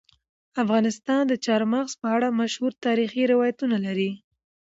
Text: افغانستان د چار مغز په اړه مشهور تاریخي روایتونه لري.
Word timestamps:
افغانستان 0.63 1.21
د 1.27 1.33
چار 1.45 1.61
مغز 1.73 1.93
په 2.01 2.07
اړه 2.15 2.37
مشهور 2.41 2.71
تاریخي 2.85 3.23
روایتونه 3.33 3.77
لري. 3.85 4.11